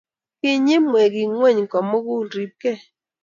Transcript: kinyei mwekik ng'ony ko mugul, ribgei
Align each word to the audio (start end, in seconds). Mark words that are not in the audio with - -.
kinyei 0.39 0.83
mwekik 0.87 1.29
ng'ony 1.33 1.59
ko 1.71 1.77
mugul, 1.89 2.23
ribgei 2.35 2.81